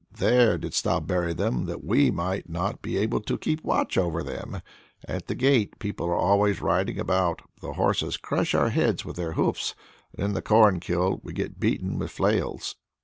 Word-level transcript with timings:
There 0.17 0.57
didst 0.57 0.83
thou 0.83 0.99
bury 0.99 1.31
them 1.35 1.65
that 1.65 1.83
we 1.83 2.09
might 2.09 2.49
not 2.49 2.81
be 2.81 2.97
able 2.97 3.21
to 3.21 3.37
keep 3.37 3.63
watch 3.63 3.99
over 3.99 4.23
them. 4.23 4.63
At 5.07 5.27
the 5.27 5.35
gate 5.35 5.77
people 5.77 6.07
are 6.07 6.15
always 6.15 6.59
riding 6.59 6.99
about, 6.99 7.43
the 7.61 7.73
horses 7.73 8.17
crush 8.17 8.55
our 8.55 8.69
heads 8.71 9.05
with 9.05 9.15
their 9.17 9.33
hoofs, 9.33 9.75
and 10.15 10.25
in 10.25 10.33
the 10.33 10.41
corn 10.41 10.79
kiln 10.79 11.21
we 11.23 11.33
get 11.33 11.59
beaten 11.59 11.99
with 11.99 12.09
flails." 12.09 12.77